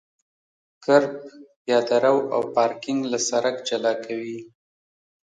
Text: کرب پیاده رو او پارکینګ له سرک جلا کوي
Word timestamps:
کرب 0.83 1.13
پیاده 1.63 1.97
رو 2.03 2.15
او 2.35 2.41
پارکینګ 2.55 3.01
له 3.11 3.19
سرک 3.27 3.55
جلا 3.67 3.93
کوي 4.05 4.39